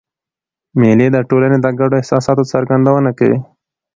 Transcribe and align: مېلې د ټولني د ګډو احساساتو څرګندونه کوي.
مېلې 0.79 1.07
د 1.11 1.17
ټولني 1.29 1.57
د 1.61 1.67
ګډو 1.79 1.95
احساساتو 2.01 2.43
څرګندونه 2.53 3.09
کوي. 3.19 3.39